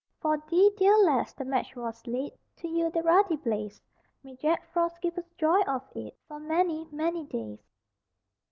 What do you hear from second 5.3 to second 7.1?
joy of it For many,